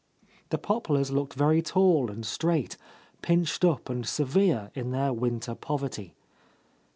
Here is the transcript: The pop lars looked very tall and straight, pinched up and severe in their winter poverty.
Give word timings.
The 0.49 0.57
pop 0.57 0.89
lars 0.89 1.11
looked 1.11 1.35
very 1.35 1.61
tall 1.61 2.09
and 2.09 2.25
straight, 2.25 2.75
pinched 3.21 3.63
up 3.63 3.87
and 3.87 4.03
severe 4.03 4.71
in 4.73 4.89
their 4.89 5.13
winter 5.13 5.53
poverty. 5.53 6.15